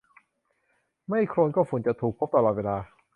[1.09, 2.77] ไม่โคลนก็ฝุ่นจะถูกพบตลอดเวลา